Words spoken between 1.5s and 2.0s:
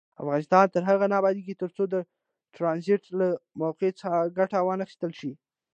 ترڅو د